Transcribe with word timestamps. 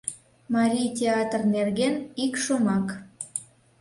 МАРИЙ 0.53 0.87
ТЕАТР 0.97 1.41
НЕРГЕН 1.53 1.95
ИК 2.23 2.33
ШОМАК 2.43 2.87